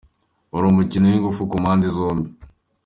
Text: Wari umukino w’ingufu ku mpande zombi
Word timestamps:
Wari 0.51 0.65
umukino 0.69 1.05
w’ingufu 1.07 1.41
ku 1.49 1.55
mpande 1.63 1.87
zombi 1.95 2.29